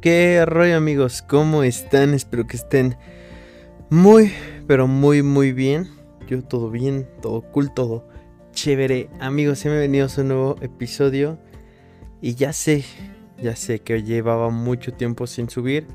[0.00, 1.20] ¿Qué rollo amigos?
[1.20, 2.14] ¿Cómo están?
[2.14, 2.96] Espero que estén
[3.90, 4.32] muy,
[4.66, 5.90] pero muy, muy bien.
[6.26, 8.08] Yo todo bien, todo cool, todo
[8.54, 9.10] chévere.
[9.20, 11.38] Amigos, he venido a un nuevo episodio.
[12.22, 12.82] Y ya sé,
[13.42, 15.86] ya sé que llevaba mucho tiempo sin subir.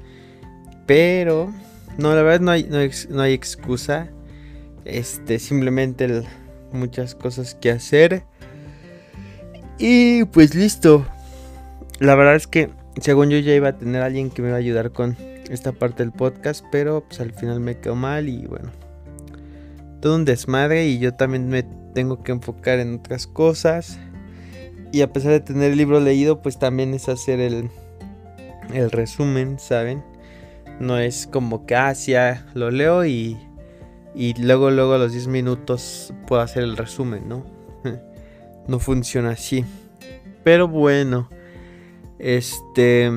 [0.85, 1.51] Pero,
[1.97, 2.69] no, la verdad no hay,
[3.09, 4.11] no hay, excusa.
[4.83, 6.21] Este, simplemente
[6.71, 8.23] muchas cosas que hacer.
[9.79, 11.07] Y pues listo.
[11.97, 12.69] La verdad es que
[13.01, 15.17] según yo ya iba a tener alguien que me iba a ayudar con
[15.49, 18.71] esta parte del podcast, pero pues al final me quedó mal y bueno,
[20.01, 21.63] todo un desmadre y yo también me
[21.93, 23.99] tengo que enfocar en otras cosas.
[24.91, 27.69] Y a pesar de tener el libro leído, pues también es hacer el,
[28.73, 30.03] el resumen, ¿saben?
[30.79, 31.93] No es como que, ah,
[32.53, 33.37] lo leo y,
[34.13, 37.45] y luego, luego a los 10 minutos puedo hacer el resumen, ¿no?
[38.67, 39.65] no funciona así.
[40.43, 41.29] Pero bueno.
[42.19, 43.11] Este.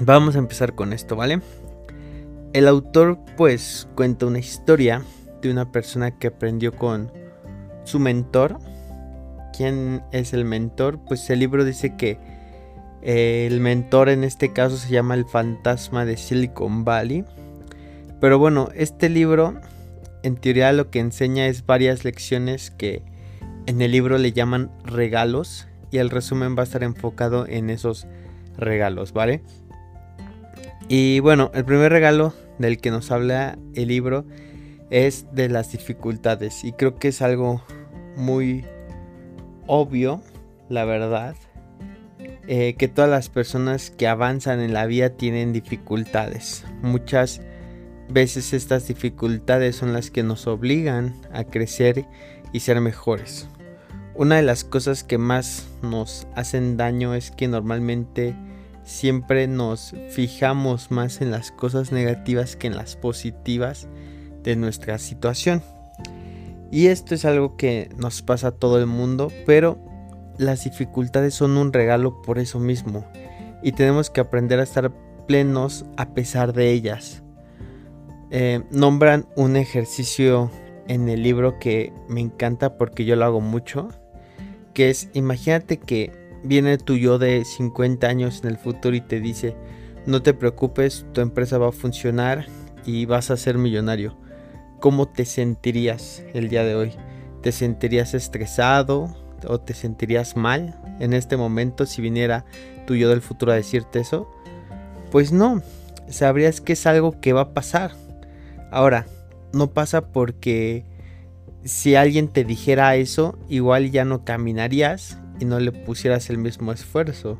[0.00, 1.40] Vamos a empezar con esto, ¿vale?
[2.52, 5.02] El autor, pues, cuenta una historia
[5.42, 7.12] de una persona que aprendió con
[7.84, 8.58] su mentor.
[9.56, 11.00] ¿Quién es el mentor?
[11.06, 12.18] Pues el libro dice que
[13.02, 17.24] eh, el mentor en este caso se llama El fantasma de Silicon Valley.
[18.20, 19.60] Pero bueno, este libro
[20.22, 23.02] en teoría lo que enseña es varias lecciones que
[23.66, 28.06] en el libro le llaman regalos y el resumen va a estar enfocado en esos
[28.56, 29.42] regalos, ¿vale?
[30.88, 34.24] Y bueno, el primer regalo del que nos habla el libro
[34.90, 37.62] es de las dificultades y creo que es algo
[38.16, 38.64] muy
[39.66, 40.22] obvio,
[40.68, 41.36] la verdad,
[42.46, 46.64] eh, que todas las personas que avanzan en la vida tienen dificultades.
[46.80, 47.42] Muchas
[48.08, 52.06] veces estas dificultades son las que nos obligan a crecer
[52.52, 53.46] y ser mejores.
[54.18, 58.34] Una de las cosas que más nos hacen daño es que normalmente
[58.82, 63.86] siempre nos fijamos más en las cosas negativas que en las positivas
[64.42, 65.62] de nuestra situación.
[66.72, 69.78] Y esto es algo que nos pasa a todo el mundo, pero
[70.36, 73.04] las dificultades son un regalo por eso mismo
[73.62, 74.92] y tenemos que aprender a estar
[75.28, 77.22] plenos a pesar de ellas.
[78.32, 80.50] Eh, nombran un ejercicio
[80.88, 83.90] en el libro que me encanta porque yo lo hago mucho
[84.78, 86.12] que es, imagínate que
[86.44, 89.56] viene tu yo de 50 años en el futuro y te dice,
[90.06, 92.46] no te preocupes, tu empresa va a funcionar
[92.86, 94.16] y vas a ser millonario.
[94.78, 96.92] ¿Cómo te sentirías el día de hoy?
[97.42, 99.16] ¿Te sentirías estresado
[99.48, 102.44] o te sentirías mal en este momento si viniera
[102.86, 104.30] tu yo del futuro a decirte eso?
[105.10, 105.60] Pues no,
[106.08, 107.90] sabrías que es algo que va a pasar.
[108.70, 109.06] Ahora,
[109.52, 110.84] no pasa porque
[111.64, 116.72] si alguien te dijera eso, igual ya no caminarías y no le pusieras el mismo
[116.72, 117.38] esfuerzo.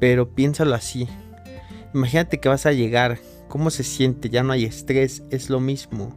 [0.00, 1.08] Pero piénsalo así.
[1.94, 3.18] Imagínate que vas a llegar,
[3.48, 4.28] ¿cómo se siente?
[4.28, 6.16] Ya no hay estrés, es lo mismo.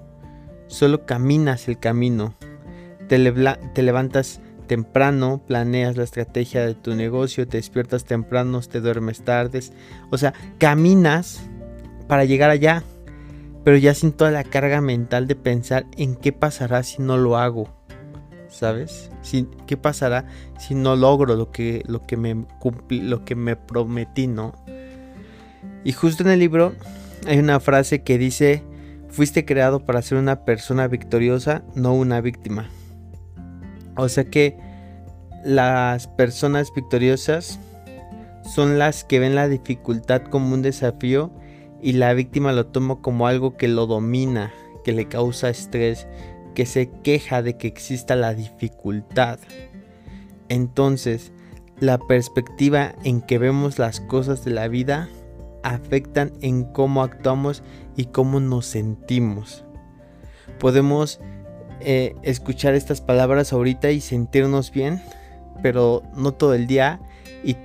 [0.68, 2.34] Solo caminas el camino.
[3.08, 9.72] Te, levantas temprano, planeas la estrategia de tu negocio, te despiertas temprano, te duermes tardes.
[10.12, 11.42] O sea, caminas
[12.08, 12.84] para llegar allá
[13.68, 17.36] pero ya sin toda la carga mental de pensar en qué pasará si no lo
[17.36, 17.68] hago.
[18.48, 19.12] ¿Sabes?
[19.66, 20.26] ¿Qué pasará
[20.58, 22.46] si no logro lo que, lo que, me,
[22.90, 24.54] lo que me prometí, no?
[25.84, 26.76] Y justo en el libro
[27.28, 28.64] hay una frase que dice,
[29.10, 32.70] fuiste creado para ser una persona victoriosa, no una víctima.
[33.98, 34.58] O sea que
[35.44, 37.60] las personas victoriosas
[38.46, 41.34] son las que ven la dificultad como un desafío
[41.82, 46.08] y la víctima lo toma como algo que lo domina, que le causa estrés,
[46.56, 49.40] que se queja de que exista la dificultad.
[50.50, 51.32] Entonces,
[51.80, 55.10] la perspectiva en que vemos las cosas de la vida
[55.64, 57.64] afectan en cómo actuamos
[57.96, 59.64] y cómo nos sentimos.
[60.60, 61.20] Podemos
[61.82, 65.02] eh, escuchar estas palabras ahorita y sentirnos bien,
[65.62, 67.00] pero no todo el día
[67.44, 67.56] y,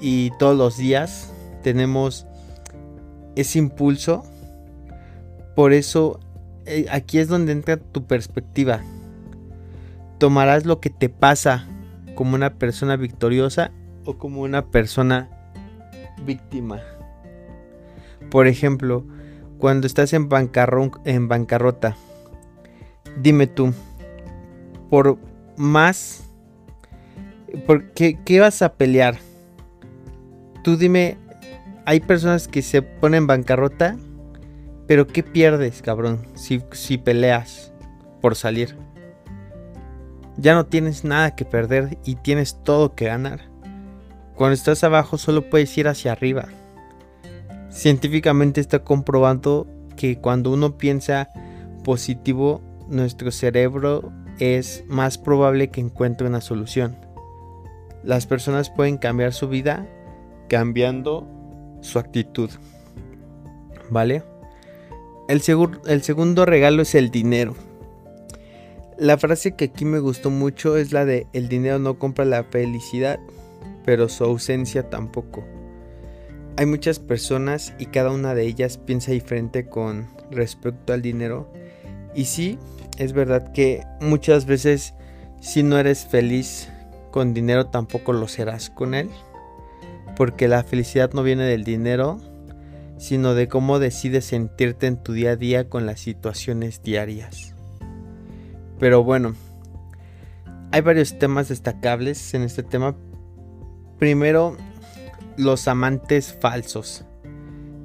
[0.00, 1.32] y todos los días
[1.62, 2.26] tenemos
[3.40, 4.24] ese impulso.
[5.54, 6.20] Por eso
[6.66, 8.80] eh, aquí es donde entra tu perspectiva.
[10.18, 11.66] Tomarás lo que te pasa
[12.14, 13.70] como una persona victoriosa
[14.04, 15.28] o como una persona
[16.26, 16.80] víctima.
[18.30, 19.04] Por ejemplo,
[19.58, 20.28] cuando estás en,
[21.04, 21.96] en bancarrota,
[23.22, 23.72] dime tú,
[24.90, 25.16] por
[25.56, 26.24] más,
[27.66, 29.16] ¿por qué, qué vas a pelear?
[30.64, 31.16] Tú dime
[31.88, 33.96] hay personas que se ponen bancarrota,
[34.86, 36.20] pero ¿qué pierdes, cabrón?
[36.34, 37.72] Si, si peleas
[38.20, 38.76] por salir.
[40.36, 43.40] Ya no tienes nada que perder y tienes todo que ganar.
[44.34, 46.48] Cuando estás abajo solo puedes ir hacia arriba.
[47.70, 51.30] Científicamente está comprobado que cuando uno piensa
[51.84, 56.98] positivo, nuestro cerebro es más probable que encuentre una solución.
[58.04, 59.86] Las personas pueden cambiar su vida
[60.50, 61.37] cambiando
[61.80, 62.50] su actitud.
[63.90, 64.22] ¿Vale?
[65.28, 67.54] El, segundo regalo es el dinero.
[68.96, 72.44] La frase que aquí me gustó mucho es la de el dinero no compra la
[72.44, 73.20] felicidad,
[73.84, 75.44] pero su ausencia tampoco.
[76.56, 81.52] Hay muchas personas y cada una de ellas piensa diferente con respecto al dinero.
[82.14, 82.58] Y sí,
[82.96, 84.94] es verdad que muchas veces
[85.40, 86.68] si no eres feliz
[87.10, 89.10] con dinero tampoco lo serás con él.
[90.18, 92.20] Porque la felicidad no viene del dinero,
[92.98, 97.54] sino de cómo decides sentirte en tu día a día con las situaciones diarias.
[98.80, 99.36] Pero bueno,
[100.72, 102.96] hay varios temas destacables en este tema.
[104.00, 104.56] Primero,
[105.36, 107.04] los amantes falsos.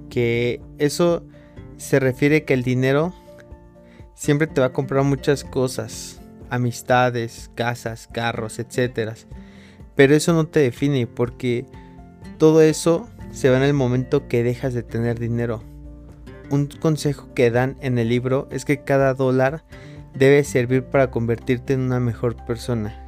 [0.10, 1.24] Que eso
[1.78, 3.14] se refiere que el dinero
[4.16, 6.20] siempre te va a comprar muchas cosas.
[6.50, 9.12] Amistades, casas, carros, etc.
[9.96, 11.66] Pero eso no te define porque
[12.38, 15.62] todo eso se va en el momento que dejas de tener dinero.
[16.50, 19.64] Un consejo que dan en el libro es que cada dólar
[20.14, 23.00] debe servir para convertirte en una mejor persona.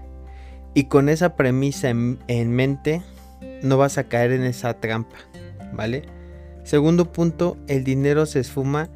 [0.73, 3.01] Y con esa premisa en, mente,
[3.61, 5.15] no vas a caer en esa trampa,
[5.73, 6.03] ¿vale?
[6.63, 8.89] Segundo punto, el dinero se esfuma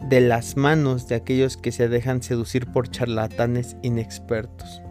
[0.00, 4.82] de las manos de aquellos que se dejan seducir por charlatanes inexpertos.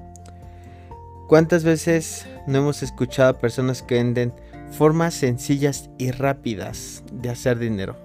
[1.28, 4.34] ¿Cuántas veces no hemos escuchado a personas que venden
[4.72, 7.96] formas sencillas y rápidas de hacer dinero?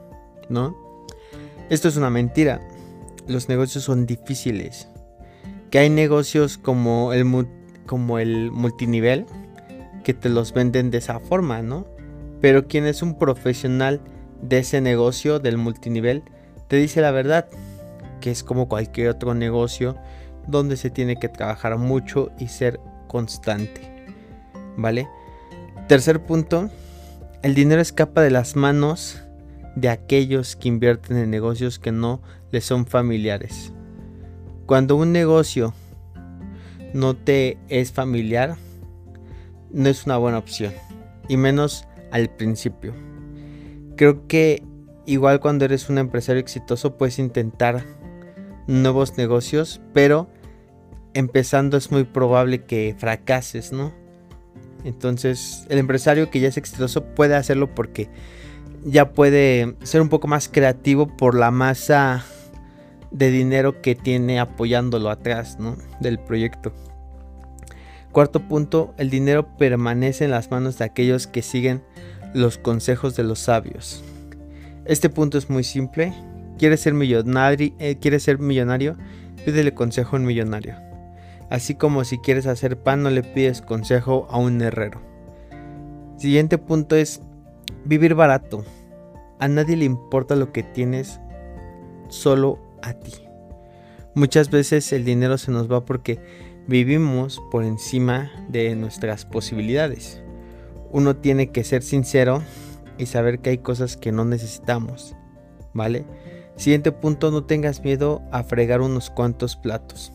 [0.48, 0.76] ¿No?
[1.70, 2.60] Esto es una mentira
[3.26, 4.88] los negocios son difíciles.
[5.70, 7.46] Que hay negocios como el,
[7.86, 9.26] como el multinivel
[10.02, 11.86] que te los venden de esa forma, ¿no?
[12.40, 14.00] Pero quien es un profesional
[14.42, 16.22] de ese negocio del multinivel
[16.68, 17.48] te dice la verdad,
[18.20, 19.96] que es como cualquier otro negocio
[20.46, 24.06] donde se tiene que trabajar mucho y ser constante.
[24.76, 25.08] ¿Vale?
[25.88, 26.70] Tercer punto,
[27.42, 29.20] el dinero escapa de las manos
[29.76, 32.22] de aquellos que invierten en negocios que no
[32.52, 33.70] les son familiares.
[34.64, 35.74] Cuando un negocio
[36.94, 38.56] no te es familiar,
[39.72, 40.72] no es una buena opción,
[41.28, 42.94] y menos al principio.
[43.94, 44.62] Creo que
[45.04, 47.84] igual cuando eres un empresario exitoso puedes intentar
[48.66, 50.30] nuevos negocios, pero
[51.12, 54.03] empezando es muy probable que fracases, ¿no?
[54.84, 58.08] Entonces, el empresario que ya es exitoso puede hacerlo porque
[58.84, 62.24] ya puede ser un poco más creativo por la masa
[63.10, 65.76] de dinero que tiene apoyándolo atrás ¿no?
[66.00, 66.72] del proyecto.
[68.12, 71.82] Cuarto punto, el dinero permanece en las manos de aquellos que siguen
[72.34, 74.04] los consejos de los sabios.
[74.84, 76.12] Este punto es muy simple.
[76.58, 77.74] ¿Quieres ser millonario?
[77.78, 78.96] Eh, ¿Quieres ser millonario?
[79.44, 80.83] Pídele consejo a un millonario.
[81.54, 85.00] Así como si quieres hacer pan no le pides consejo a un herrero.
[86.16, 87.20] Siguiente punto es
[87.84, 88.64] Vivir barato.
[89.38, 91.20] A nadie le importa lo que tienes,
[92.08, 93.12] solo a ti.
[94.16, 96.18] Muchas veces el dinero se nos va porque
[96.66, 100.24] vivimos por encima de nuestras posibilidades.
[100.90, 102.42] Uno tiene que ser sincero
[102.98, 105.14] y saber que hay cosas que no necesitamos,
[105.72, 106.04] ¿vale?
[106.56, 110.12] Siguiente punto, no tengas miedo a fregar unos cuantos platos.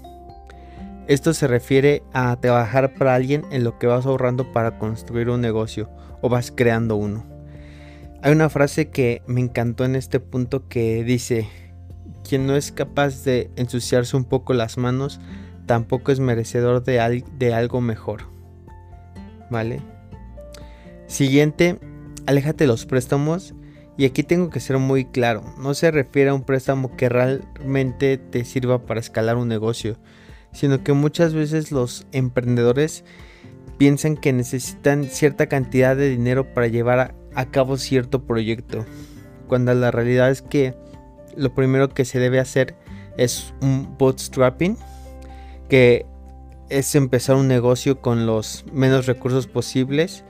[1.09, 5.41] Esto se refiere a trabajar para alguien en lo que vas ahorrando para construir un
[5.41, 5.89] negocio
[6.21, 7.25] o vas creando uno.
[8.21, 11.49] Hay una frase que me encantó en este punto que dice,
[12.23, 15.19] quien no es capaz de ensuciarse un poco las manos,
[15.65, 18.25] tampoco es merecedor de, algo mejor.
[19.49, 19.81] ¿Vale?
[21.07, 21.79] Siguiente,
[22.27, 23.55] aléjate de los préstamos.
[23.97, 28.17] Y aquí tengo que ser muy claro, no se refiere a un préstamo que realmente
[28.17, 29.97] te sirva para escalar un negocio,
[30.51, 33.03] sino que muchas veces los emprendedores
[33.77, 38.85] piensan que necesitan cierta cantidad de dinero para llevar a, cabo cierto proyecto,
[39.47, 40.75] cuando la realidad es que
[41.37, 42.75] lo primero que se debe hacer
[43.17, 44.77] es un bootstrapping,
[45.69, 46.05] que
[46.69, 50.23] es empezar un negocio con los menos recursos posibles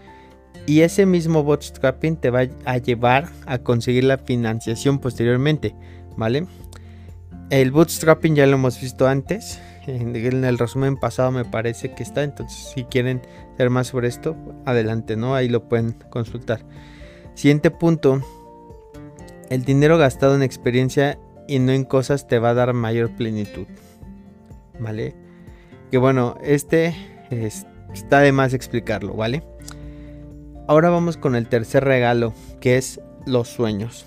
[0.66, 5.76] y ese mismo bootstrapping te va a llevar a conseguir la financiación posteriormente,
[6.16, 6.46] ¿vale?
[7.50, 9.60] El bootstrapping ya lo hemos visto antes,
[9.96, 13.22] en el resumen pasado me parece que está, entonces si quieren
[13.58, 15.36] ver más sobre esto, adelante, ¿no?
[15.36, 16.62] Ahí lo pueden consultar.
[17.34, 18.22] Siguiente punto,
[19.50, 21.18] el dinero gastado en experiencia
[21.48, 23.66] y no en cosas te va a dar mayor plenitud.
[24.80, 25.16] ¿Vale?
[25.92, 26.96] Que bueno, este
[27.94, 29.44] está de más explicarlo, ¿vale?
[30.68, 34.06] Ahora vamos con el tercer regalo, que es los sueños.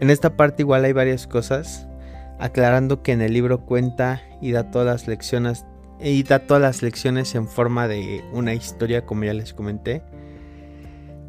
[0.00, 1.88] En esta parte igual hay varias cosas,
[2.38, 5.64] aclarando que en el libro cuenta y da todas las lecciones
[6.00, 10.02] y da todas las lecciones en forma de una historia como ya les comenté.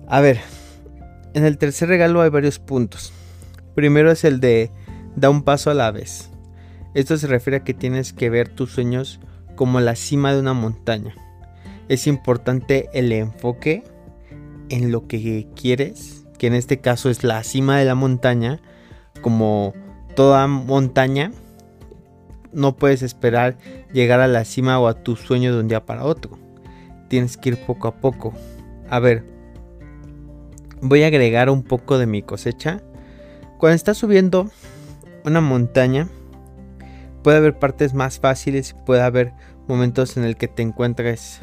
[0.07, 0.39] A ver,
[1.33, 3.13] en el tercer regalo hay varios puntos.
[3.75, 4.71] Primero es el de
[5.15, 6.29] da un paso a la vez.
[6.93, 9.19] Esto se refiere a que tienes que ver tus sueños
[9.55, 11.15] como la cima de una montaña.
[11.87, 13.83] Es importante el enfoque
[14.69, 18.59] en lo que quieres, que en este caso es la cima de la montaña,
[19.21, 19.73] como
[20.15, 21.31] toda montaña,
[22.53, 23.57] no puedes esperar
[23.91, 26.39] llegar a la cima o a tu sueño de un día para otro.
[27.09, 28.33] Tienes que ir poco a poco.
[28.89, 29.23] A ver,
[30.81, 32.81] voy a agregar un poco de mi cosecha.
[33.57, 34.49] Cuando estás subiendo
[35.25, 36.07] una montaña,
[37.23, 39.33] puede haber partes más fáciles puede haber
[39.67, 41.41] momentos en el que te encuentres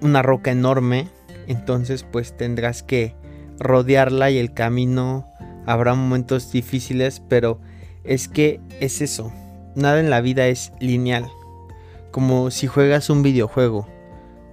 [0.00, 1.08] una roca enorme.
[1.46, 3.14] Entonces pues tendrás que
[3.58, 5.30] rodearla y el camino
[5.66, 7.60] habrá momentos difíciles, pero
[8.10, 9.32] es que es eso.
[9.76, 11.30] Nada en la vida es lineal.
[12.10, 13.86] Como si juegas un videojuego.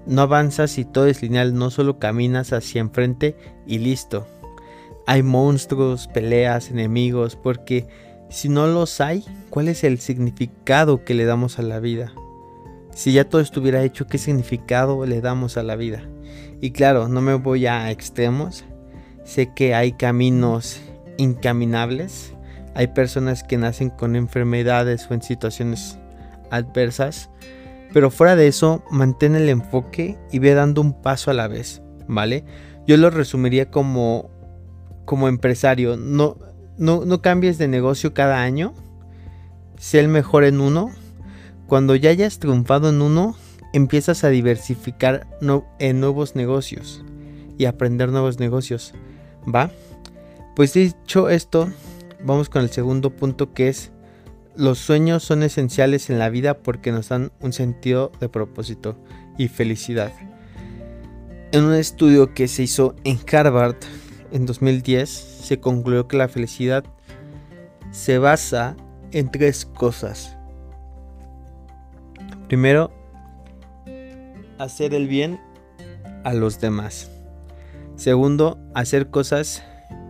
[0.05, 3.35] No avanzas y todo es lineal, no solo caminas hacia enfrente
[3.65, 4.27] y listo.
[5.07, 7.87] Hay monstruos, peleas, enemigos, porque
[8.29, 12.13] si no los hay, ¿cuál es el significado que le damos a la vida?
[12.93, 16.03] Si ya todo estuviera hecho, ¿qué significado le damos a la vida?
[16.61, 18.65] Y claro, no me voy a extremos.
[19.23, 20.79] Sé que hay caminos
[21.17, 22.36] incaminables.
[22.77, 25.97] Hay personas que nacen con enfermedades o en situaciones
[26.51, 27.31] adversas.
[27.91, 31.81] Pero fuera de eso, mantén el enfoque y ve dando un paso a la vez,
[32.07, 32.45] ¿vale?
[32.85, 34.29] Yo lo resumiría como,
[35.05, 35.97] como empresario.
[35.97, 36.37] No,
[36.77, 38.75] no, no cambies de negocio cada año.
[39.79, 40.91] Sé el mejor en uno.
[41.65, 43.35] Cuando ya hayas triunfado en uno,
[43.73, 45.25] empiezas a diversificar
[45.79, 47.03] en nuevos negocios
[47.57, 48.93] y aprender nuevos negocios.
[49.47, 49.71] ¿Va?
[50.55, 51.71] Pues dicho esto,
[52.23, 53.91] vamos con el segundo punto que es
[54.57, 58.97] los sueños son esenciales en la vida porque nos dan un sentido de propósito
[59.37, 60.11] y felicidad.
[61.51, 63.75] En un estudio que se hizo en Harvard
[64.31, 66.83] en 2010, se concluyó que la felicidad
[67.91, 68.75] se basa
[69.11, 70.35] en tres cosas.
[72.47, 72.91] Primero,
[74.57, 75.39] hacer el bien
[76.23, 77.11] a los demás.
[77.95, 79.63] Segundo, hacer cosas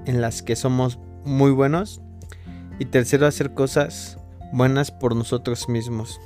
[0.06, 2.02] en las que somos muy buenos.
[2.80, 4.18] Y tercero, hacer cosas
[4.54, 6.20] buenas por nosotros mismos.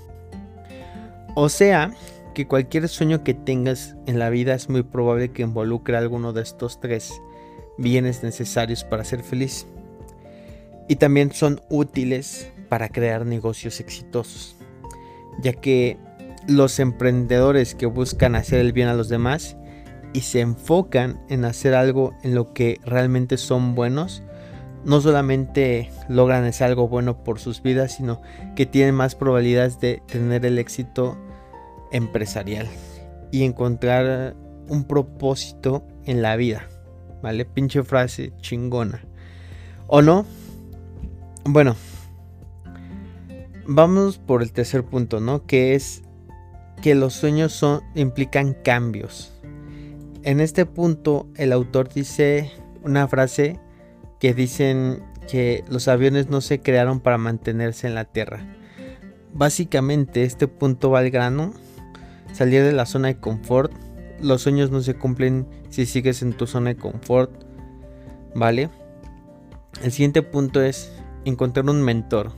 [1.36, 1.92] O sea,
[2.34, 6.42] que cualquier sueño que tengas en la vida es muy probable que involucre alguno de
[6.42, 7.12] estos tres
[7.78, 9.66] bienes necesarios para ser feliz.
[10.88, 14.56] Y también son útiles para crear negocios exitosos,
[15.42, 15.98] ya que
[16.48, 19.58] los emprendedores que buscan hacer el bien a los demás
[20.14, 24.24] y se enfocan en hacer algo en lo que realmente son buenos,
[24.84, 28.22] no solamente logran hacer algo bueno por sus vidas, sino
[28.56, 31.18] que tienen más probabilidades de tener el éxito
[31.92, 32.68] empresarial
[33.32, 34.36] y encontrar
[34.68, 36.68] un propósito en la vida.
[37.22, 37.46] ¿Vale?
[37.46, 39.06] Pinche frase chingona.
[39.88, 40.26] ¿O no?
[41.44, 41.76] Bueno.
[43.68, 45.46] Vamos por el tercer punto, ¿no?
[45.46, 46.02] Que es
[46.82, 49.32] que los sueños son, implican cambios.
[50.24, 52.52] En este punto el autor dice
[52.84, 53.60] una frase
[54.22, 58.46] que dicen que los aviones no se crearon para mantenerse en la Tierra.
[59.34, 61.54] Básicamente este punto va al grano,
[62.32, 63.74] salir de la zona de confort.
[64.22, 67.32] Los sueños no se cumplen si sigues en tu zona de confort,
[68.36, 68.70] ¿vale?
[69.84, 70.92] El siguiente punto es
[71.26, 72.32] encontrar un mentor.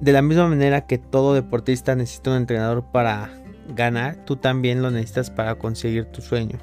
[0.00, 3.30] De la misma manera que todo deportista necesita un entrenador para
[3.68, 6.58] ganar, tú también lo necesitas para conseguir tu sueño.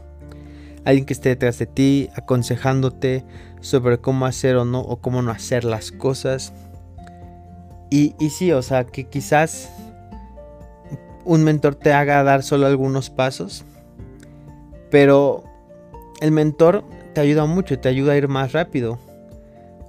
[0.85, 3.23] Alguien que esté detrás de ti, aconsejándote
[3.59, 6.53] sobre cómo hacer o no, o cómo no hacer las cosas.
[7.89, 9.69] Y, y sí, o sea, que quizás
[11.25, 13.63] un mentor te haga dar solo algunos pasos,
[14.89, 15.43] pero
[16.19, 16.83] el mentor
[17.13, 19.00] te ayuda mucho, te ayuda a ir más rápido.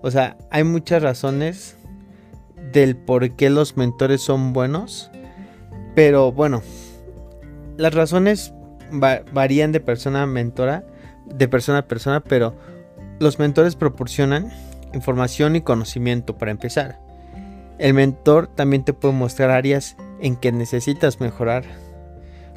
[0.02, 1.76] O sea, hay muchas razones
[2.72, 5.10] del por qué los mentores son buenos,
[5.94, 6.62] pero bueno,
[7.76, 8.52] las razones
[8.92, 10.84] varían de persona a mentora,
[11.26, 12.54] de persona a persona, pero
[13.18, 14.50] los mentores proporcionan
[14.92, 17.00] información y conocimiento para empezar.
[17.78, 21.64] El mentor también te puede mostrar áreas en que necesitas mejorar.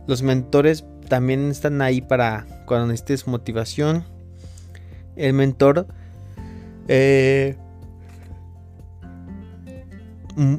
[0.07, 4.03] Los mentores también están ahí para cuando necesites motivación.
[5.15, 5.87] El mentor
[6.87, 7.55] eh,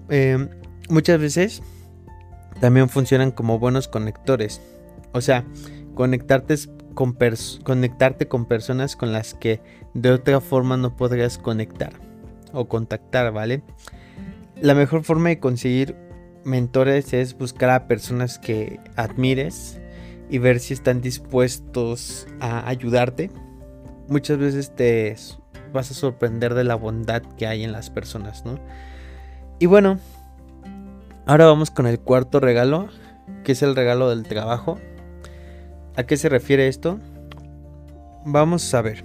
[0.08, 0.48] eh,
[0.88, 1.62] muchas veces
[2.60, 4.60] también funcionan como buenos conectores.
[5.12, 5.44] O sea,
[5.94, 6.56] conectarte
[6.94, 9.60] conectarte con personas con las que
[9.92, 11.92] de otra forma no podrías conectar
[12.52, 13.62] o contactar, ¿vale?
[14.60, 15.94] La mejor forma de conseguir
[16.44, 19.78] mentores es buscar a personas que admires
[20.30, 23.30] y ver si están dispuestos a ayudarte.
[24.08, 25.14] Muchas veces te
[25.72, 28.58] vas a sorprender de la bondad que hay en las personas, ¿no?
[29.58, 29.98] Y bueno,
[31.26, 32.88] ahora vamos con el cuarto regalo,
[33.44, 34.78] que es el regalo del trabajo.
[35.96, 37.00] ¿A qué se refiere esto?
[38.24, 39.04] Vamos a ver.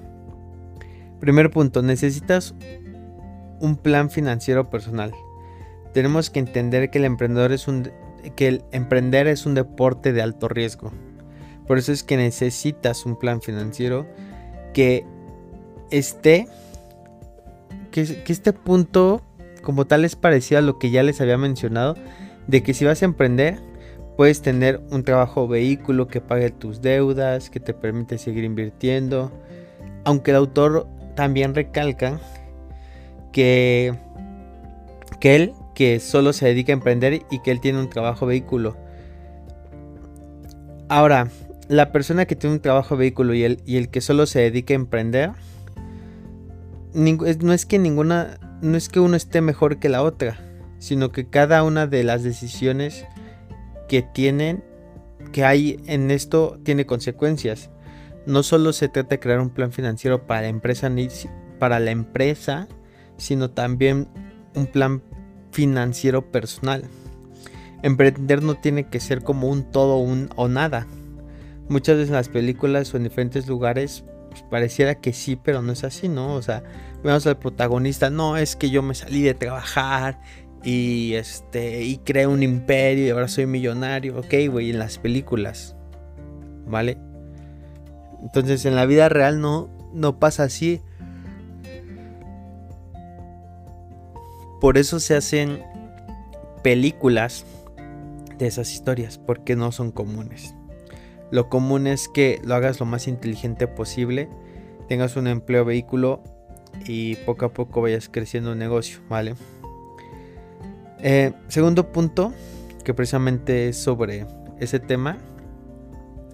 [1.20, 2.54] Primer punto, necesitas
[3.60, 5.14] un plan financiero personal.
[5.94, 7.90] Tenemos que entender que el emprendedor es un
[8.36, 10.92] que el emprender es un deporte de alto riesgo.
[11.66, 14.06] Por eso es que necesitas un plan financiero
[14.74, 15.06] que
[15.92, 16.48] esté
[17.92, 19.22] que, que este punto
[19.62, 21.96] como tal es parecido a lo que ya les había mencionado
[22.48, 23.60] de que si vas a emprender
[24.22, 29.32] Puedes tener un trabajo vehículo que pague tus deudas, que te permite seguir invirtiendo.
[30.04, 30.86] Aunque el autor
[31.16, 32.22] también recalca
[33.32, 33.96] que,
[35.20, 38.78] que él, que solo se dedica a emprender y que él tiene un trabajo vehículo.
[40.88, 41.28] Ahora,
[41.68, 44.76] la persona que tiene un trabajo vehículo y el, y el que solo se dedica
[44.76, 45.32] a emprender,
[46.94, 50.38] no es que ninguna, no es que uno esté mejor que la otra,
[50.78, 53.04] sino que cada una de las decisiones
[53.92, 54.64] que tienen,
[55.34, 57.70] que hay en esto, tiene consecuencias.
[58.26, 60.90] No solo se trata de crear un plan financiero para la empresa,
[61.60, 62.70] para la empresa
[63.18, 64.08] sino también
[64.56, 65.04] un plan
[65.52, 66.86] financiero personal.
[67.84, 70.88] Emprender no tiene que ser como un todo un, o nada.
[71.68, 75.74] Muchas veces en las películas o en diferentes lugares pues, pareciera que sí, pero no
[75.74, 76.36] es así, ¿no?
[76.36, 76.64] O sea,
[77.04, 80.22] vemos al protagonista, no, es que yo me salí de trabajar
[80.64, 85.76] y este y creé un imperio y ahora soy millonario, ok, güey, en las películas.
[86.66, 86.98] ¿Vale?
[88.22, 90.82] Entonces en la vida real no no pasa así.
[94.60, 95.64] Por eso se hacen
[96.64, 97.46] películas
[98.38, 100.56] de esas historias, porque no son comunes.
[101.32, 104.30] Lo común es que lo hagas lo más inteligente posible,
[104.88, 106.22] tengas un empleo vehículo
[106.86, 109.36] y poco a poco vayas creciendo un negocio, ¿vale?
[111.04, 112.34] Eh, segundo punto,
[112.84, 114.26] que precisamente es sobre
[114.60, 115.18] ese tema,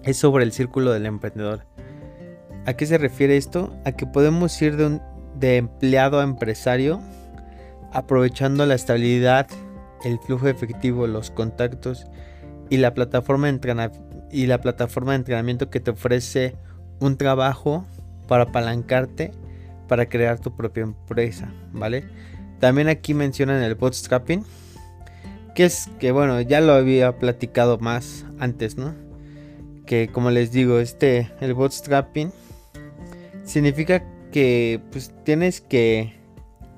[0.04, 1.64] es sobre el círculo del emprendedor.
[2.66, 3.74] ¿A qué se refiere esto?
[3.84, 5.02] A que podemos ir de, un,
[5.38, 7.00] de empleado a empresario
[7.92, 9.46] aprovechando la estabilidad,
[10.04, 12.06] el flujo efectivo, los contactos
[12.68, 13.90] y la plataforma de,
[14.30, 16.56] y la plataforma de entrenamiento que te ofrece
[17.00, 17.86] un trabajo
[18.26, 19.32] para apalancarte
[19.88, 22.04] para crear tu propia empresa, ¿vale?
[22.60, 24.44] También aquí mencionan el bootstrapping.
[25.54, 28.94] Que es que bueno, ya lo había platicado más antes, ¿no?
[29.86, 32.30] Que como les digo, este, el bootstrapping
[33.44, 36.14] significa que pues tienes que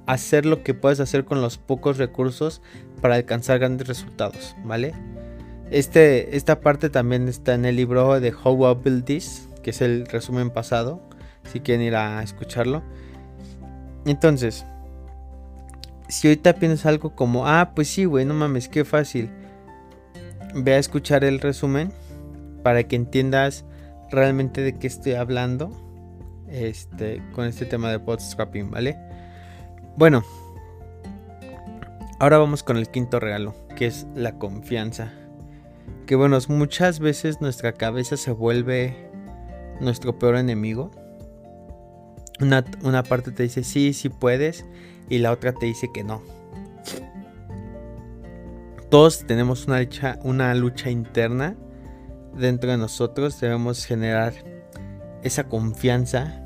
[0.07, 2.63] hacer lo que puedes hacer con los pocos recursos
[3.01, 4.95] para alcanzar grandes resultados, ¿vale?
[5.71, 9.81] Este, esta parte también está en el libro de How I Build This, que es
[9.81, 11.01] el resumen pasado,
[11.45, 12.83] si quieren ir a escucharlo.
[14.05, 14.67] Entonces,
[16.11, 19.31] si ahorita piensas algo como, ah, pues sí, güey, no mames, qué fácil.
[20.55, 21.93] Ve a escuchar el resumen
[22.63, 23.65] para que entiendas
[24.11, 25.71] realmente de qué estoy hablando
[26.49, 28.99] este, con este tema de bootstrapping, ¿vale?
[29.97, 30.25] Bueno,
[32.19, 35.13] ahora vamos con el quinto regalo, que es la confianza.
[36.07, 39.11] Que bueno, muchas veces nuestra cabeza se vuelve
[39.81, 40.91] nuestro peor enemigo.
[42.41, 44.65] Una, una parte te dice, sí, sí puedes
[45.11, 46.23] y la otra te dice que no.
[48.89, 51.57] Todos tenemos una lucha, una lucha interna
[52.37, 53.39] dentro de nosotros.
[53.41, 54.33] Debemos generar
[55.23, 56.43] esa confianza.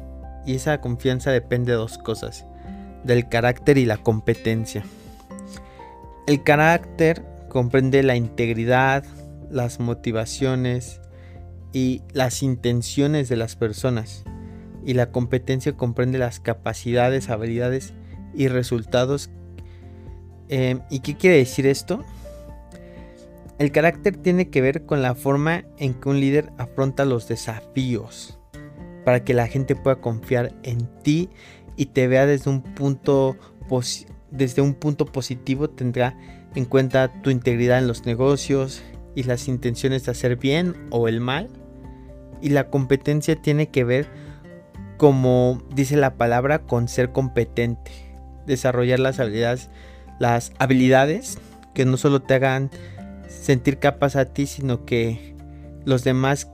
[0.46, 2.46] Y esa confianza depende de dos cosas.
[3.04, 4.84] Del carácter y la competencia.
[6.26, 9.04] El carácter comprende la integridad,
[9.50, 11.00] las motivaciones
[11.72, 14.24] y las intenciones de las personas.
[14.84, 17.94] Y la competencia comprende las capacidades, habilidades
[18.36, 19.30] y resultados.
[20.48, 22.04] Em, ¿Y qué quiere decir esto?
[23.58, 28.38] El carácter tiene que ver con la forma en que un líder afronta los desafíos
[29.04, 31.30] para que la gente pueda confiar en ti
[31.76, 33.36] y te vea desde un punto
[34.30, 36.18] desde un punto positivo tendrá
[36.54, 38.82] en cuenta tu integridad en los negocios
[39.14, 41.48] y las intenciones de hacer bien o el mal
[42.42, 44.08] y la competencia tiene que ver
[44.96, 47.92] como dice la palabra con ser competente
[48.46, 49.70] desarrollar las habilidades,
[50.18, 51.38] las habilidades
[51.74, 52.70] que no solo te hagan
[53.28, 55.34] sentir capaz a ti, sino que
[55.84, 56.48] los demás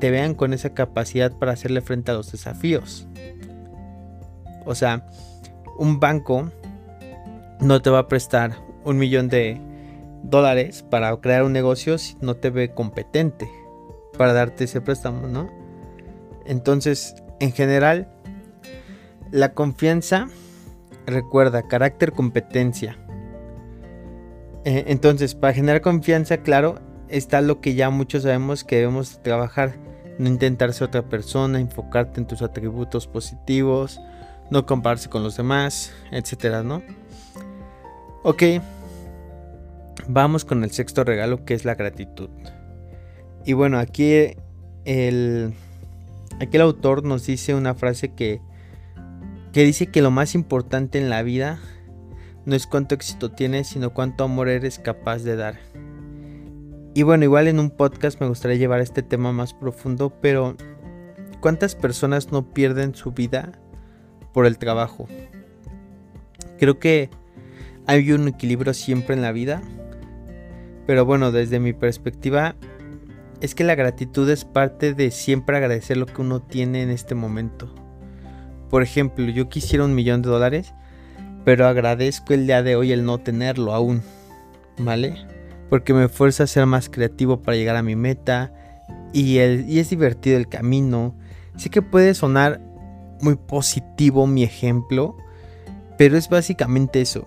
[0.00, 3.08] te vean con esa capacidad para hacerle frente a los desafíos.
[4.64, 5.06] O sea,
[5.78, 6.50] un banco
[7.60, 9.60] no te va a prestar un millón de
[10.22, 13.48] dólares para crear un negocio si no te ve competente
[14.16, 15.50] para darte ese préstamo, ¿no?
[16.44, 18.08] Entonces, en general,
[19.30, 20.28] la confianza,
[21.06, 22.98] recuerda, carácter, competencia.
[24.64, 29.76] Eh, entonces, para generar confianza, claro, está lo que ya muchos sabemos que debemos trabajar.
[30.18, 34.00] No intentar ser otra persona, enfocarte en tus atributos positivos,
[34.50, 36.82] no compararse con los demás, etcétera, ¿no?
[38.22, 38.42] Ok,
[40.08, 42.30] vamos con el sexto regalo que es la gratitud.
[43.44, 44.34] Y bueno, aquí
[44.84, 45.54] el,
[46.40, 48.40] aquí el autor nos dice una frase que,
[49.56, 51.58] que dice que lo más importante en la vida
[52.44, 55.58] no es cuánto éxito tienes, sino cuánto amor eres capaz de dar.
[56.92, 60.58] Y bueno, igual en un podcast me gustaría llevar este tema más profundo, pero
[61.40, 63.58] ¿cuántas personas no pierden su vida
[64.34, 65.08] por el trabajo?
[66.58, 67.08] Creo que
[67.86, 69.62] hay un equilibrio siempre en la vida,
[70.86, 72.56] pero bueno, desde mi perspectiva,
[73.40, 77.14] es que la gratitud es parte de siempre agradecer lo que uno tiene en este
[77.14, 77.85] momento.
[78.70, 80.74] Por ejemplo, yo quisiera un millón de dólares,
[81.44, 84.02] pero agradezco el día de hoy el no tenerlo aún,
[84.78, 85.26] ¿vale?
[85.68, 88.52] porque me fuerza a ser más creativo para llegar a mi meta
[89.12, 91.14] y, es divertido el camino.
[91.56, 92.60] Sé que puede sonar
[93.20, 95.16] muy positivo mi ejemplo,
[95.98, 97.26] pero es básicamente eso.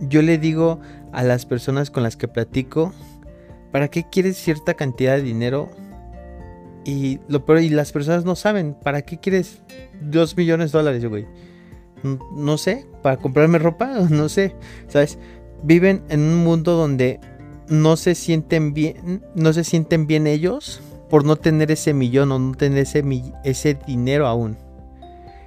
[0.00, 0.80] Yo le digo
[1.12, 2.92] a las personas con las que platico,
[3.72, 5.70] ¿para qué quieres cierta cantidad de dinero?
[6.88, 9.60] Y, las personas no saben, ¿para qué quieres
[10.00, 11.26] 2 millones de dólares, güey?
[12.34, 14.56] No sé, para comprarme ropa, no sé,
[14.88, 15.18] ¿sabes?
[15.62, 17.20] Viven en un mundo donde
[17.68, 22.38] no se sienten bien, no se sienten bien ellos por no tener ese millón o
[22.38, 23.04] no tener ese,
[23.44, 24.56] ese dinero aún.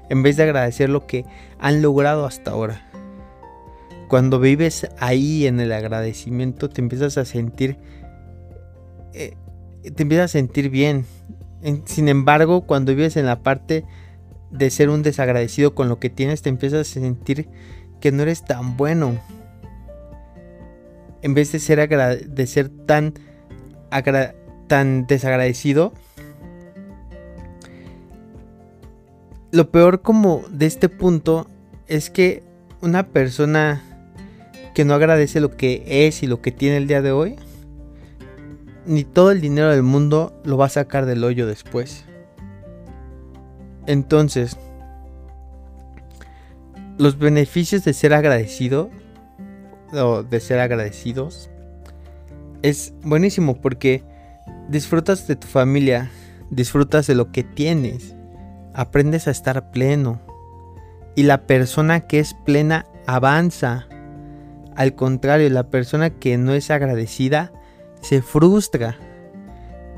[0.09, 1.25] En vez de agradecer lo que
[1.57, 2.87] han logrado hasta ahora.
[4.09, 7.79] Cuando vives ahí en el agradecimiento te empiezas a sentir
[9.13, 9.35] eh,
[9.81, 11.05] te empiezas a sentir bien.
[11.85, 13.85] Sin embargo, cuando vives en la parte
[14.49, 17.47] de ser un desagradecido con lo que tienes, te empiezas a sentir
[17.99, 19.17] que no eres tan bueno,
[21.21, 23.13] en vez de ser, tan,
[24.67, 25.93] tan desagradecido,
[29.51, 31.47] lo peor como de este punto
[31.87, 32.43] es que
[32.81, 33.83] una persona
[34.73, 37.35] que no agradece lo que es y lo que tiene el día de hoy,
[38.85, 42.05] ni todo el dinero del mundo lo va a sacar del hoyo después.
[43.87, 44.57] Entonces,
[46.97, 48.89] los beneficios de ser agradecido
[50.29, 51.49] de ser agradecidos
[52.61, 54.03] es buenísimo porque
[54.69, 56.09] disfrutas de tu familia,
[56.49, 58.15] disfrutas de lo que tienes,
[58.73, 60.21] aprendes a estar pleno
[61.15, 63.87] y la persona que es plena avanza.
[64.75, 67.51] Al contrario, la persona que no es agradecida
[68.01, 68.97] se frustra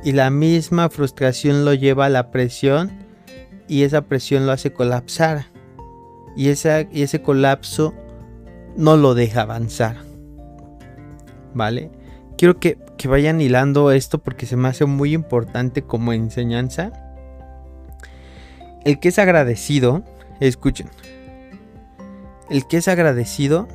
[0.03, 2.91] y la misma frustración lo lleva a la presión
[3.67, 5.45] y esa presión lo hace colapsar
[6.35, 7.93] y, esa, y ese colapso
[8.75, 9.97] no lo deja avanzar.
[11.53, 11.91] ¿Vale?
[12.37, 16.91] Quiero que, vayan hilando esto porque se me hace muy importante como enseñanza.
[18.85, 20.03] El que es agradecido,
[20.39, 20.87] escuchen,
[22.49, 23.67] el que es agradecido,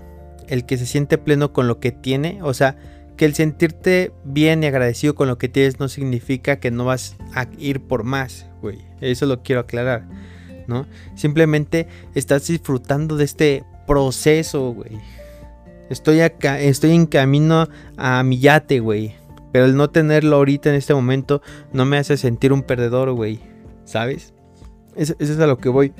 [0.48, 2.76] el que se siente pleno con lo que tiene, o sea,
[3.18, 7.16] que el sentirte bien y agradecido con lo que tienes no significa que no vas
[7.34, 8.78] a ir por más, güey.
[9.00, 10.08] Eso lo quiero aclarar,
[10.68, 10.86] ¿no?
[11.16, 14.92] Simplemente estás disfrutando de este proceso, güey.
[15.90, 19.16] Estoy acá, estoy en camino a mi yate, güey.
[19.52, 23.40] Pero el no tenerlo ahorita en este momento no me hace sentir un perdedor, güey.
[23.84, 24.32] ¿Sabes?
[24.94, 25.92] Eso, es a lo que voy.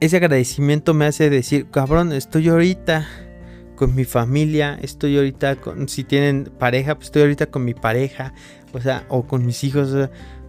[0.00, 3.06] Ese agradecimiento me hace decir, cabrón, estoy ahorita
[3.80, 8.34] con mi familia, estoy ahorita con, si tienen pareja, pues estoy ahorita con mi pareja,
[8.74, 9.96] o sea, o con mis hijos,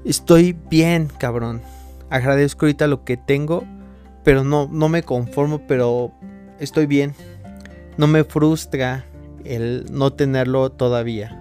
[0.04, 1.62] estoy bien, cabrón.
[2.10, 3.64] Agradezco ahorita lo que tengo
[4.24, 6.12] pero no, no me conformo, pero
[6.60, 7.14] estoy bien.
[7.98, 9.06] No me frustra
[9.44, 11.38] el no tenerlo todavía.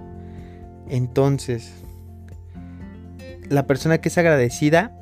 [0.89, 1.73] Entonces,
[3.49, 4.97] la persona que es agradecida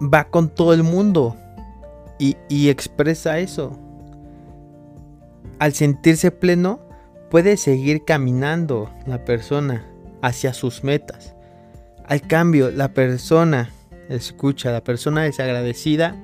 [0.00, 1.36] va con todo el mundo
[2.18, 3.78] y, y expresa eso.
[5.58, 6.80] Al sentirse pleno,
[7.30, 9.84] puede seguir caminando la persona
[10.22, 11.34] hacia sus metas.
[12.06, 13.70] Al cambio, la persona,
[14.08, 16.16] escucha, la persona desagradecida,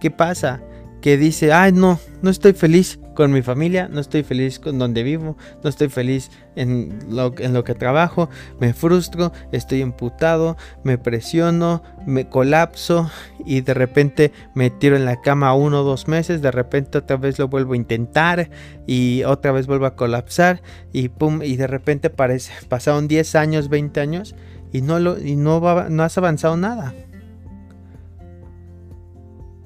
[0.00, 0.60] ¿Qué pasa?
[1.00, 5.02] que dice, ay no, no estoy feliz con mi familia, no estoy feliz con donde
[5.02, 8.28] vivo, no estoy feliz en lo, en lo que trabajo,
[8.60, 13.10] me frustro, estoy emputado, me presiono, me colapso
[13.44, 17.16] y de repente me tiro en la cama uno o dos meses, de repente otra
[17.16, 18.50] vez lo vuelvo a intentar
[18.86, 23.68] y otra vez vuelvo a colapsar y pum, y de repente parece, pasaron 10 años,
[23.68, 24.34] 20 años
[24.72, 26.94] y no, lo, y no, no has avanzado nada.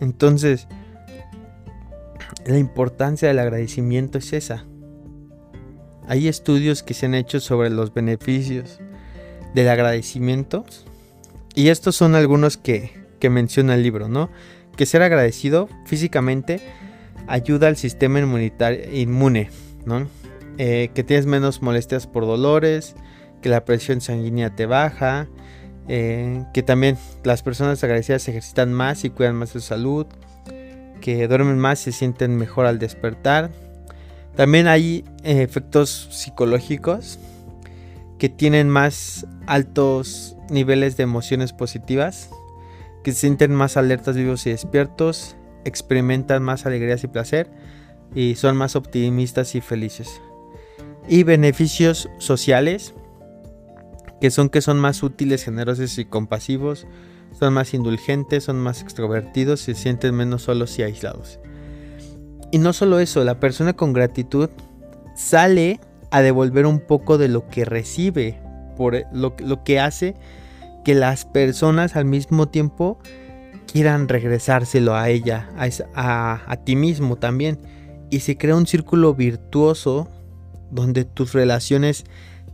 [0.01, 0.69] Entonces,
[2.47, 4.65] la importancia del agradecimiento es esa.
[6.07, 8.81] Hay estudios que se han hecho sobre los beneficios
[9.55, 10.65] del agradecimiento
[11.55, 12.93] y estos son algunos que,
[13.29, 14.31] menciona el libro, ¿no?
[14.77, 16.61] Que ser agradecido físicamente
[17.27, 19.51] ayuda al sistema inmunitario, inmune,
[19.85, 20.07] ¿no?
[20.57, 22.95] Eh, que tienes menos molestias por dolores,
[23.43, 25.29] que la presión sanguínea te baja,
[25.89, 30.07] eh, que también las personas agradecidas ejercitan más y cuidan más su salud,
[31.01, 33.51] que duermen más se sienten mejor al despertar.
[34.37, 37.19] También hay eh, efectos psicológicos
[38.19, 42.31] que tienen más altos niveles de emociones positivas,
[43.05, 47.51] que se sienten más alertas, vivos y despiertos, experimentan más alegrías y placer
[48.15, 50.21] y son más optimistas y felices.
[51.09, 52.95] Y beneficios sociales,
[54.21, 56.87] que son que son más útiles, generosos y compasivos,
[57.33, 61.39] son más indulgentes, son más extrovertidos, se sienten menos solos y aislados.
[62.51, 64.51] Y no solo eso, la persona con gratitud
[65.15, 68.41] sale a devolver un poco de lo que recibe,
[68.77, 70.15] por lo, que hace
[70.85, 72.99] que las personas al mismo tiempo
[73.71, 75.49] quieran regresárselo a ella,
[75.95, 77.59] a ti mismo también.
[78.11, 80.09] Y se crea un círculo virtuoso
[80.71, 82.05] donde tus relaciones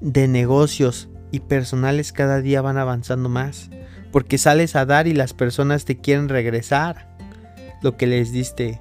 [0.00, 3.70] de negocios y personales cada día van avanzando más
[4.14, 7.08] porque sales a dar y las personas te quieren regresar
[7.82, 8.80] lo que les diste.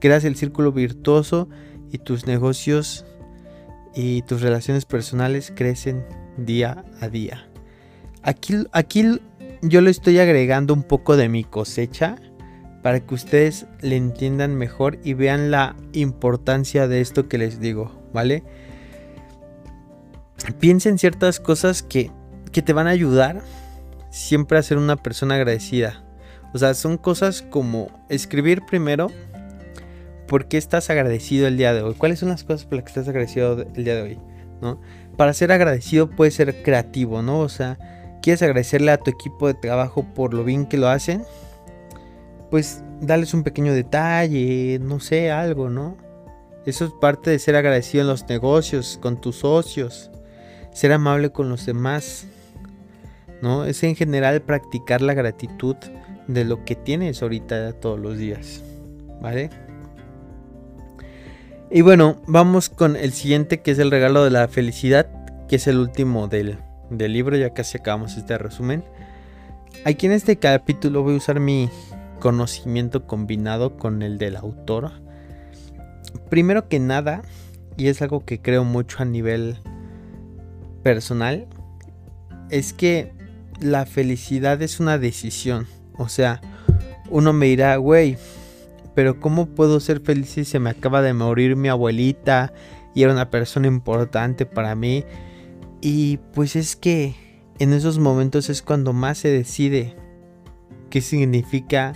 [0.00, 1.48] Creas el círculo virtuoso
[1.92, 3.06] y tus negocios
[3.94, 6.04] y tus relaciones personales crecen
[6.36, 7.46] día a día.
[8.24, 9.20] Aquí, aquí
[9.62, 12.16] yo le estoy agregando un poco de mi cosecha
[12.82, 18.02] para que ustedes le entiendan mejor y vean la importancia de esto que les digo,
[18.12, 18.42] ¿vale?
[20.58, 22.10] Piensen ciertas cosas que,
[22.50, 23.44] que te van a ayudar
[24.14, 26.04] siempre a ser una persona agradecida.
[26.52, 29.10] O sea, son cosas como escribir primero
[30.28, 31.94] por qué estás agradecido el día de hoy.
[31.94, 34.18] ¿Cuáles son las cosas por las que estás agradecido el día de hoy?
[34.62, 34.80] ¿No?
[35.16, 37.40] Para ser agradecido puede ser creativo, ¿no?
[37.40, 37.76] O sea,
[38.22, 41.24] quieres agradecerle a tu equipo de trabajo por lo bien que lo hacen.
[42.52, 45.96] Pues darles un pequeño detalle, no sé, algo, ¿no?
[46.66, 50.12] Eso es parte de ser agradecido en los negocios, con tus socios.
[50.72, 52.28] Ser amable con los demás.
[53.42, 53.64] ¿No?
[53.64, 55.76] Es en general practicar la gratitud
[56.28, 58.62] de lo que tienes ahorita todos los días,
[59.20, 59.50] ¿vale?
[61.70, 65.08] Y bueno, vamos con el siguiente que es el regalo de la felicidad,
[65.48, 66.58] que es el último del,
[66.90, 68.84] del libro, ya casi acabamos este resumen.
[69.84, 71.68] Aquí en este capítulo voy a usar mi
[72.20, 74.92] conocimiento combinado con el del autor.
[76.30, 77.22] Primero que nada,
[77.76, 79.58] y es algo que creo mucho a nivel
[80.82, 81.46] personal,
[82.50, 83.12] es que
[83.64, 85.66] la felicidad es una decisión.
[85.96, 86.42] O sea,
[87.08, 88.18] uno me dirá, güey,
[88.94, 92.52] pero ¿cómo puedo ser feliz si se me acaba de morir mi abuelita
[92.94, 95.04] y era una persona importante para mí?
[95.80, 97.14] Y pues es que
[97.58, 99.96] en esos momentos es cuando más se decide
[100.90, 101.94] qué significa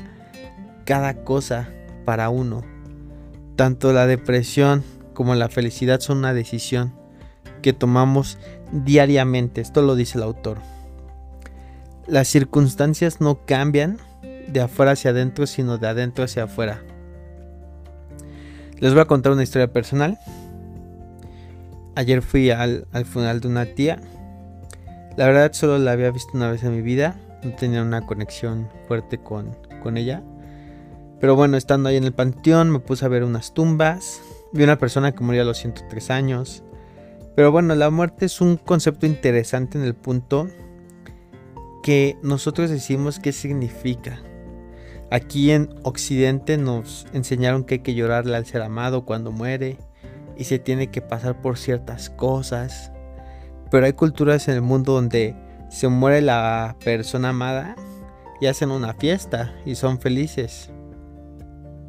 [0.87, 1.69] cada cosa
[2.07, 2.63] para uno.
[3.57, 6.95] Tanto la depresión como la felicidad son una decisión
[7.61, 8.39] que tomamos
[8.73, 9.61] diariamente.
[9.61, 10.59] Esto lo dice el autor.
[12.09, 13.99] Las circunstancias no cambian
[14.49, 16.83] de afuera hacia adentro, sino de adentro hacia afuera.
[18.79, 20.19] Les voy a contar una historia personal.
[21.97, 24.01] Ayer fui al, funeral de una tía.
[25.19, 27.21] La verdad solo la había visto una vez en mi vida.
[27.43, 30.23] No tenía una conexión fuerte con, con ella.
[31.21, 34.23] Pero bueno, estando ahí en el panteón me puse a ver unas tumbas.
[34.55, 36.63] Vi una persona que murió a los 103 años.
[37.37, 40.49] Pero bueno, la muerte es un concepto interesante en el punto
[41.83, 44.21] que nosotros decimos qué significa.
[45.11, 49.79] Aquí en Occidente nos enseñaron que hay que llorarle al ser amado cuando muere
[50.37, 52.93] y se tiene que pasar por ciertas cosas.
[53.71, 55.35] Pero hay culturas en el mundo donde
[55.71, 57.75] se muere la persona amada
[58.41, 60.71] y hacen una fiesta y son felices.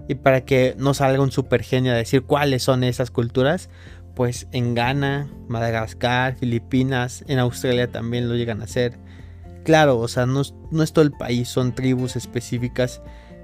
[0.07, 3.69] Y para que no salga un super genio a decir cuáles son esas culturas,
[4.15, 8.97] pues en Ghana, Madagascar, Filipinas, en Australia también lo llegan a hacer
[9.63, 13.01] claro, o sea, no, es todo el país, son tribus específicas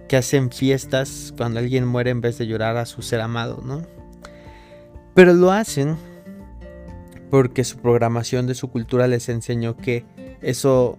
[0.08, 3.82] que hacen fiestas cuando alguien muere en vez de llorar a su ser amado, ¿no?
[5.14, 5.98] Pero lo hacen
[7.30, 10.06] porque su programación de su cultura les enseñó que
[10.42, 10.98] eso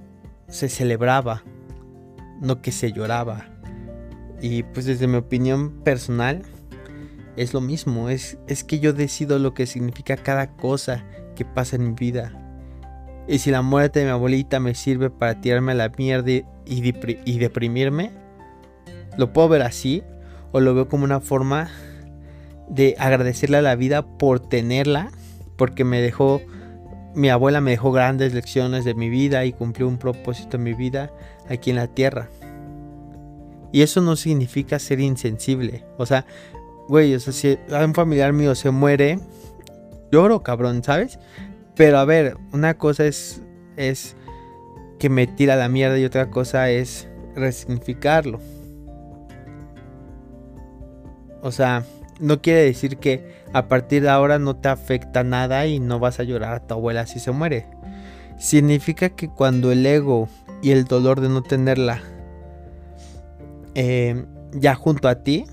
[0.48, 1.44] se celebraba,
[2.40, 3.46] no que se lloraba.
[4.40, 6.42] Y pues desde mi opinión personal
[7.36, 11.76] es lo mismo, es, es que yo decido lo que significa cada cosa que pasa
[11.76, 12.45] en mi vida.
[13.28, 16.30] Y si la muerte de mi abuelita me sirve para tirarme a la mierda
[16.64, 18.12] y, deprimirme,
[19.16, 20.02] lo puedo ver así
[20.52, 21.70] o lo veo como una forma
[22.68, 25.10] de agradecerle a la vida por tenerla,
[25.56, 26.40] porque me dejó,
[27.14, 30.74] mi abuela me dejó grandes lecciones de mi vida y cumplió un propósito en mi
[30.74, 31.10] vida
[31.48, 32.28] aquí en la tierra.
[33.72, 35.84] Y eso no significa ser insensible.
[35.98, 36.24] O sea,
[36.88, 39.18] güey, o sea, si un familiar mío se muere,
[40.12, 41.18] lloro, cabrón, ¿sabes?
[41.76, 43.42] Pero a ver, una cosa es,
[43.76, 44.16] es
[44.98, 48.40] que me tira la mierda y otra cosa es resignificarlo.
[51.42, 51.84] O sea,
[52.18, 56.18] no quiere decir que a partir de ahora no te afecta nada y no vas
[56.18, 57.66] a llorar a tu abuela si se muere.
[58.38, 60.28] Significa que cuando el ego
[60.62, 62.00] y el dolor de no tenerla
[63.74, 65.44] eh, ya junto a ti,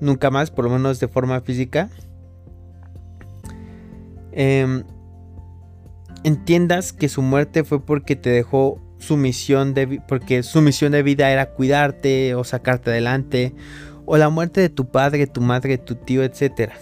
[0.00, 1.90] nunca más, por lo menos de forma física,
[4.32, 4.84] em,
[6.26, 11.04] entiendas que su muerte fue porque te dejó su misión de porque su misión de
[11.04, 13.54] vida era cuidarte o sacarte adelante
[14.06, 16.72] o la muerte de tu padre, tu madre, tu tío, etc.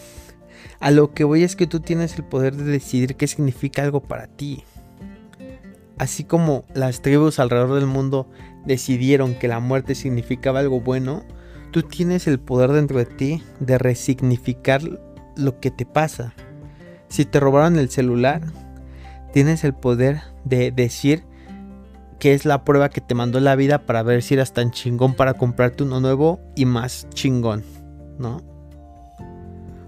[0.80, 4.00] A lo que voy es que tú tienes el poder de decidir qué significa algo
[4.00, 4.64] para ti.
[5.98, 8.30] Así como las tribus alrededor del mundo
[8.64, 11.22] decidieron que la muerte significaba algo bueno,
[11.70, 14.80] tú tienes el poder dentro de ti de resignificar
[15.36, 16.32] lo que te pasa.
[17.08, 18.42] Si te robaron el celular,
[19.34, 21.24] tienes el poder de decir
[22.20, 25.14] que es la prueba que te mandó la vida para ver si eras tan chingón
[25.14, 27.64] para comprarte uno nuevo y más chingón,
[28.16, 28.40] ¿no?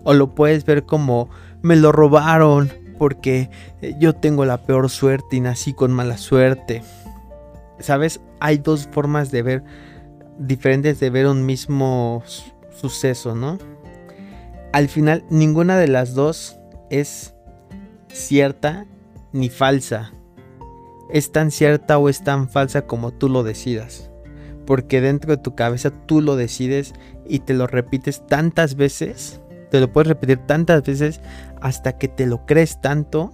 [0.02, 1.30] O lo puedes ver como
[1.62, 3.48] me lo robaron porque
[3.82, 6.82] eh, yo tengo la peor suerte y nací con mala suerte.
[7.78, 8.20] ¿Sabes?
[8.40, 9.64] Hay dos formas de ver
[10.40, 12.24] diferentes de ver un mismo
[12.76, 13.58] suceso, ¿no?
[14.72, 16.58] Al final ninguna de las dos
[16.90, 17.32] es
[18.08, 18.86] cierta
[19.36, 20.12] ni falsa
[21.10, 24.10] es tan cierta o es tan falsa como tú lo decidas.
[24.66, 26.94] Porque dentro de tu cabeza tú lo decides
[27.28, 31.20] y te lo repites tantas veces, te lo puedes repetir tantas veces
[31.60, 33.30] hasta que te lo crees tanto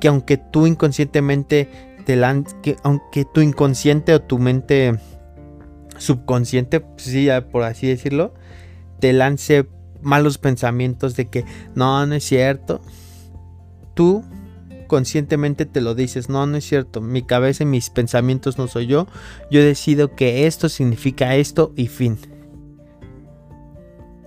[0.00, 1.68] que aunque tú inconscientemente
[2.06, 2.18] te
[2.62, 4.98] que aunque tu inconsciente o tu mente
[5.98, 8.32] subconsciente, pues sí, por así decirlo,
[9.00, 9.68] te lance
[10.00, 12.80] malos pensamientos de que no, no es cierto,
[13.94, 14.24] tú
[14.90, 18.88] conscientemente te lo dices, no, no es cierto, mi cabeza y mis pensamientos no soy
[18.88, 19.06] yo,
[19.48, 22.18] yo decido que esto significa esto y fin.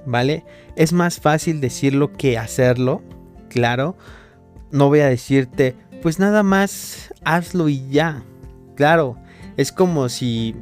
[0.06, 0.45] ¿Vale?
[0.78, 3.02] Es más fácil decirlo que hacerlo,
[3.49, 3.97] claro.
[4.71, 8.23] No voy a decirte, pues nada más hazlo y ya.
[8.76, 9.17] Claro,
[9.58, 10.56] es como si,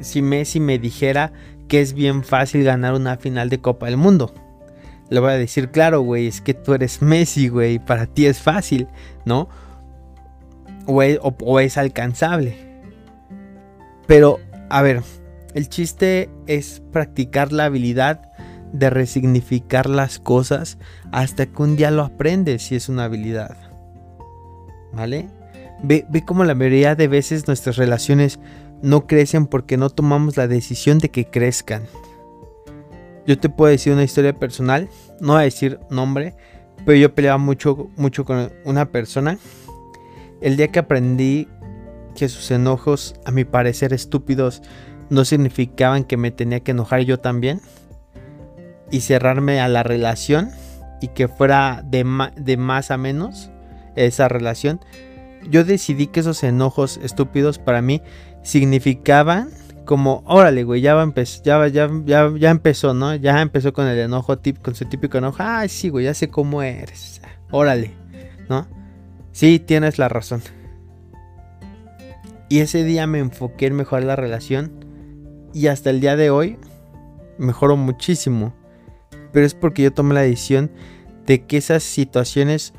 [0.00, 1.32] si Messi me dijera
[1.68, 4.34] que es bien fácil ganar una final de Copa del Mundo
[5.10, 8.40] le voy a decir, claro, güey, es que tú eres Messi, güey, para ti es
[8.40, 8.86] fácil,
[9.24, 9.48] ¿no?
[10.86, 11.02] O
[11.60, 12.56] es, alcanzable.
[14.06, 14.38] Pero,
[14.70, 15.02] a ver,
[15.54, 18.22] el chiste es practicar la habilidad
[18.72, 20.78] de resignificar las cosas
[21.10, 23.56] hasta que un día lo aprendes si es una habilidad.
[24.92, 25.28] ¿Vale?
[25.82, 28.38] Ve, ve cómo la mayoría de veces nuestras relaciones
[28.80, 31.82] no crecen porque no tomamos la decisión de que crezcan.
[33.30, 34.88] Yo te puedo decir una historia personal,
[35.20, 36.34] no voy a decir nombre,
[36.84, 39.38] pero yo peleaba mucho, mucho con una persona.
[40.40, 41.46] El día que aprendí
[42.16, 44.62] que sus enojos, a mi parecer estúpidos,
[45.10, 47.60] no significaban que me tenía que enojar yo también
[48.90, 50.50] y cerrarme a la relación
[51.00, 53.52] y que fuera de, de más a menos
[53.94, 54.80] esa relación,
[55.48, 58.02] yo decidí que esos enojos estúpidos para mí
[58.42, 59.50] significaban
[59.90, 63.16] como, órale, güey, ya va ya, ya, ya, empezó, ¿no?
[63.16, 65.38] Ya empezó con el enojo, con su típico enojo.
[65.40, 67.20] Ay, sí, güey, ya sé cómo eres.
[67.50, 67.90] Órale,
[68.48, 68.68] ¿no?
[69.32, 70.42] Sí, tienes la razón.
[72.48, 74.70] Y ese día me enfoqué en mejorar la relación.
[75.52, 76.56] Y hasta el día de hoy
[77.36, 78.54] mejoró muchísimo.
[79.32, 80.70] Pero es porque yo tomé la decisión
[81.26, 82.74] de que esas situaciones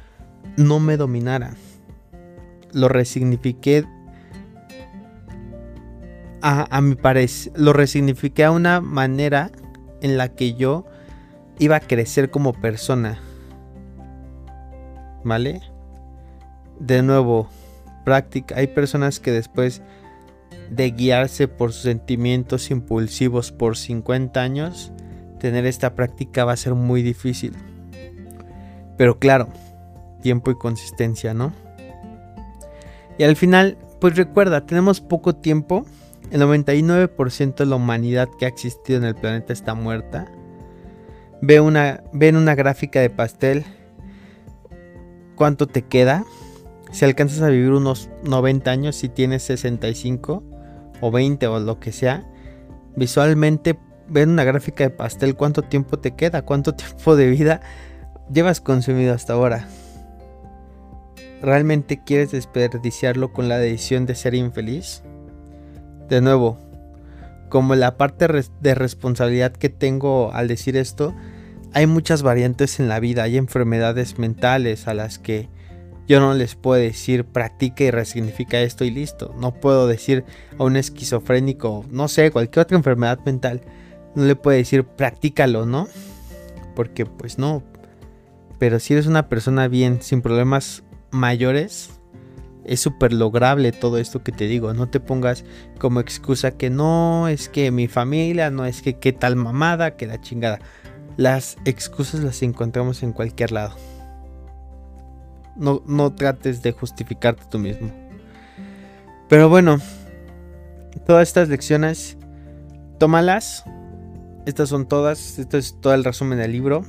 [0.56, 1.58] no me dominaran.
[2.72, 3.84] Lo resignifiqué
[6.42, 9.52] a, mi parecer, lo resignifiqué a una manera
[10.02, 10.86] en la que yo
[11.60, 13.20] iba a crecer como persona.
[15.24, 15.62] ¿Vale?
[16.80, 17.48] De nuevo,
[18.04, 18.56] práctica.
[18.58, 19.82] Hay personas que después
[20.72, 24.92] de guiarse por sus sentimientos impulsivos por 50 años,
[25.40, 27.54] tener esta práctica va a ser muy difícil.
[28.98, 29.50] Pero claro,
[30.22, 31.52] tiempo y consistencia, ¿no?
[33.18, 35.86] Y al final, pues recuerda, tenemos poco tiempo.
[36.32, 40.32] El 99% de la humanidad que ha existido en el planeta está muerta.
[41.42, 43.66] Ve, una, una gráfica de pastel
[45.36, 46.24] cuánto te queda.
[46.94, 50.42] Si alcanzas a vivir unos 90 años, si tienes 65
[51.02, 52.26] o 20 o lo que sea,
[52.96, 53.78] visualmente
[54.08, 57.62] ve en una gráfica de pastel cuánto tiempo te queda, cuánto tiempo de vida
[58.32, 59.68] llevas consumido hasta ahora.
[61.42, 65.04] ¿Realmente quieres desperdiciarlo con la decisión de ser infeliz?
[66.12, 66.58] De nuevo,
[67.48, 68.28] como la parte
[68.60, 71.16] de responsabilidad que tengo al decir esto,
[71.72, 75.48] hay muchas variantes en la vida, hay enfermedades mentales a las que
[76.10, 79.34] yo no les puedo decir practica y resignifica esto y listo.
[79.40, 80.26] No puedo decir
[80.60, 83.62] a un esquizofrénico, no sé, cualquier otra enfermedad mental,
[84.14, 85.88] no le puedo decir practícalo, ¿no?
[86.76, 87.64] Porque pues no.
[88.60, 92.01] Pero si eres una persona bien, sin problemas mayores,
[92.64, 94.74] es súper lograble todo esto que te digo.
[94.74, 95.44] No te pongas
[95.80, 100.08] como excusa que no, es que mi familia, no es que qué tal mamada, que
[100.08, 100.60] la chingada.
[101.18, 103.76] Las excusas las encontramos en cualquier lado.
[105.56, 107.92] No, no trates de justificarte tú mismo.
[109.28, 109.80] Pero bueno,
[111.06, 112.18] todas estas lecciones,
[113.00, 113.64] tómalas.
[114.46, 115.40] Estas son todas.
[115.40, 116.84] Esto es todo el resumen del libro.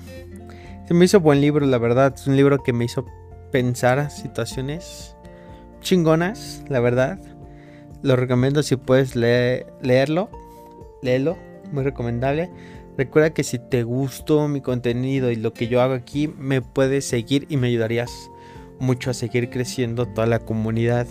[0.87, 2.15] Se me hizo buen libro, la verdad.
[2.15, 3.07] Es un libro que me hizo
[3.51, 5.12] pensar situaciones
[5.83, 7.21] chingonas, la verdad.
[8.03, 10.31] Lo recomiendo si puedes leerlo.
[11.03, 11.37] Léelo,
[11.71, 12.51] muy recomendable.
[12.97, 17.07] Recuerda que si te gustó mi contenido y lo que yo hago aquí, me puedes
[17.07, 18.11] seguir y me ayudarías
[18.79, 21.07] mucho a seguir creciendo toda la comunidad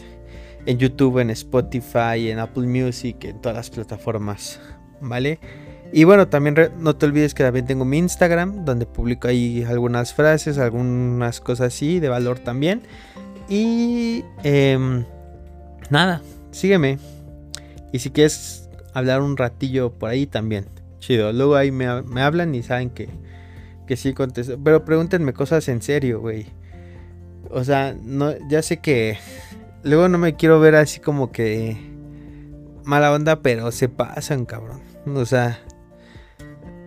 [0.65, 4.59] en YouTube, en Spotify, en Apple Music, en todas las plataformas,
[4.99, 5.39] ¿vale?
[5.93, 10.13] Y bueno, también no te olvides que también tengo mi Instagram, donde publico ahí algunas
[10.13, 12.83] frases, algunas cosas así de valor también.
[13.51, 15.03] Y em,
[15.89, 16.21] nada,
[16.51, 16.97] sígueme.
[17.91, 20.67] Y si quieres hablar un ratillo por ahí también,
[20.99, 21.33] chido.
[21.33, 23.09] Luego ahí me, hablan y saben que,
[23.87, 24.57] que sí contesto.
[24.63, 26.45] Pero pregúntenme cosas en serio, güey.
[27.49, 29.17] O sea, no, ya sé que
[29.83, 31.75] luego no me quiero ver así como que
[32.85, 34.79] mala onda, pero se pasan, cabrón.
[35.13, 35.59] O sea,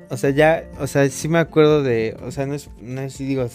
[0.09, 3.19] o sea, ya, o sea, sí me acuerdo de, o sea, no es, no es,
[3.19, 3.47] digo,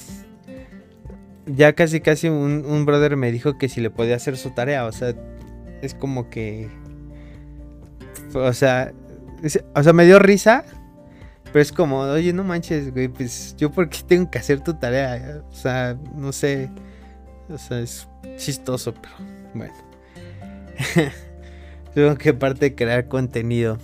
[1.56, 4.92] ya casi, casi un, brother me dijo que si le podía hacer su tarea, o
[4.92, 5.14] sea,
[5.82, 6.70] es como que,
[8.34, 8.94] o sea,
[9.76, 10.64] o sea, me dio risa,
[11.46, 15.42] pero es como, oye, no manches, güey, pues yo porque tengo que hacer tu tarea,
[15.50, 16.70] o sea, no sé,
[17.50, 19.16] o sea, es chistoso, pero
[19.54, 19.74] bueno.
[21.94, 23.78] tengo que parte de crear contenido.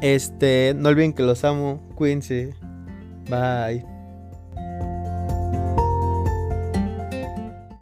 [0.00, 1.82] Este, no olviden que los amo.
[1.94, 2.54] Cuídense.
[3.28, 3.97] Bye.